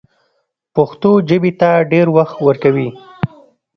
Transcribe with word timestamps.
پښتو 0.75 1.11
ژبې 1.29 1.51
ته 1.59 1.69
ډېر 1.91 2.07
وخت 2.17 2.35
ورکوي 2.47 2.89